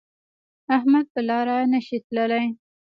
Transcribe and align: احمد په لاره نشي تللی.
احمد 0.75 1.05
په 1.13 1.21
لاره 1.29 1.55
نشي 1.71 1.97
تللی. 2.05 2.45